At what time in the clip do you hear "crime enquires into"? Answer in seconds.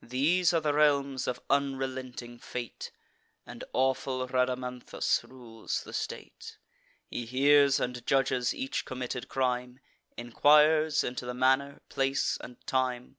9.28-11.26